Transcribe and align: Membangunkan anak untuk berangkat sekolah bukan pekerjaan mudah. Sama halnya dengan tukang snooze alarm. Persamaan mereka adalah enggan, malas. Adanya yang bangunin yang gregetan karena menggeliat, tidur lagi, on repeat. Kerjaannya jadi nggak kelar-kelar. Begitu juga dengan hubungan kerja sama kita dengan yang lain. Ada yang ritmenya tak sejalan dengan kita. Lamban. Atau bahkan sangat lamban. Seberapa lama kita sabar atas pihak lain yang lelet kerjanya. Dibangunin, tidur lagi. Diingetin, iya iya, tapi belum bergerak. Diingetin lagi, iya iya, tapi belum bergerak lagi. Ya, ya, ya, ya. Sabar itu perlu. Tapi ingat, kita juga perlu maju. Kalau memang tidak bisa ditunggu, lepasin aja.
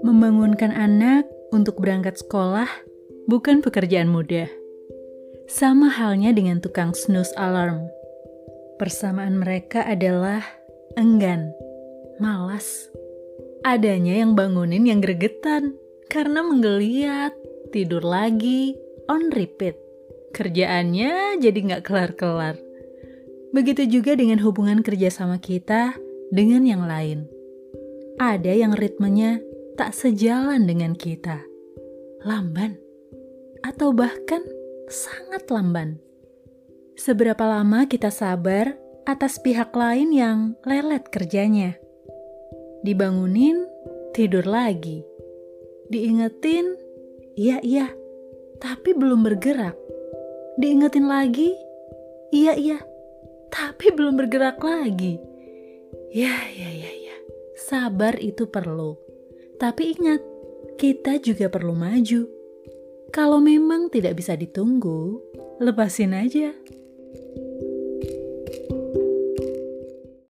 Membangunkan 0.00 0.74
anak 0.74 1.30
untuk 1.54 1.78
berangkat 1.78 2.18
sekolah 2.18 2.66
bukan 3.30 3.62
pekerjaan 3.62 4.10
mudah. 4.10 4.50
Sama 5.46 5.90
halnya 5.90 6.34
dengan 6.34 6.58
tukang 6.58 6.94
snooze 6.94 7.30
alarm. 7.38 7.86
Persamaan 8.78 9.38
mereka 9.38 9.86
adalah 9.86 10.42
enggan, 10.98 11.54
malas. 12.18 12.90
Adanya 13.62 14.24
yang 14.24 14.34
bangunin 14.34 14.88
yang 14.88 14.98
gregetan 14.98 15.76
karena 16.10 16.42
menggeliat, 16.42 17.36
tidur 17.70 18.02
lagi, 18.02 18.74
on 19.06 19.30
repeat. 19.30 19.78
Kerjaannya 20.34 21.38
jadi 21.38 21.58
nggak 21.58 21.84
kelar-kelar. 21.86 22.69
Begitu 23.50 24.00
juga 24.00 24.14
dengan 24.14 24.38
hubungan 24.46 24.82
kerja 24.86 25.10
sama 25.10 25.42
kita 25.42 25.98
dengan 26.30 26.62
yang 26.62 26.86
lain. 26.86 27.26
Ada 28.20 28.54
yang 28.54 28.76
ritmenya 28.78 29.42
tak 29.74 29.96
sejalan 29.96 30.68
dengan 30.68 30.94
kita. 30.94 31.42
Lamban. 32.22 32.78
Atau 33.66 33.90
bahkan 33.90 34.44
sangat 34.86 35.50
lamban. 35.50 35.98
Seberapa 37.00 37.42
lama 37.48 37.88
kita 37.88 38.12
sabar 38.12 38.76
atas 39.08 39.40
pihak 39.40 39.72
lain 39.72 40.12
yang 40.12 40.38
lelet 40.68 41.02
kerjanya. 41.08 41.74
Dibangunin, 42.84 43.66
tidur 44.12 44.44
lagi. 44.44 45.02
Diingetin, 45.90 46.76
iya 47.34 47.58
iya, 47.64 47.90
tapi 48.62 48.94
belum 48.94 49.26
bergerak. 49.26 49.74
Diingetin 50.60 51.08
lagi, 51.08 51.56
iya 52.30 52.54
iya, 52.54 52.78
tapi 53.50 53.90
belum 53.92 54.16
bergerak 54.16 54.62
lagi. 54.62 55.18
Ya, 56.14 56.34
ya, 56.50 56.70
ya, 56.70 56.90
ya. 56.90 57.16
Sabar 57.58 58.18
itu 58.18 58.46
perlu. 58.48 58.96
Tapi 59.60 59.94
ingat, 59.98 60.22
kita 60.80 61.20
juga 61.20 61.52
perlu 61.52 61.76
maju. 61.76 62.26
Kalau 63.10 63.42
memang 63.42 63.90
tidak 63.90 64.16
bisa 64.16 64.38
ditunggu, 64.38 65.18
lepasin 65.58 66.14
aja. 66.14 66.54